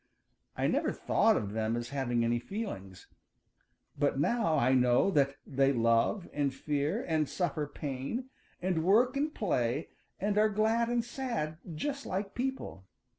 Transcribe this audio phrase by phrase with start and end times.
[0.57, 3.05] I never thought of them as having any feelings.
[3.99, 8.27] But now I know that they love, and fear, and suffer pain,
[8.63, 12.87] and work, and play, and are glad and sad, just like people.